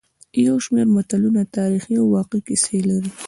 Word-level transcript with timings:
یو 0.45 0.55
شمېر 0.65 0.87
متلونه 0.95 1.41
تاریخي 1.57 1.93
او 2.01 2.05
واقعي 2.15 2.41
کیسې 2.47 2.77
لري 2.89 3.11